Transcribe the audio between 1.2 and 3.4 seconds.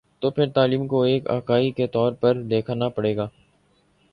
اکائی کے طور پر دیکھنا پڑے گا۔